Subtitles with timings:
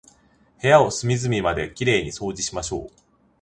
[0.59, 2.87] 部屋を隅々まで綺麗に掃除しましょう。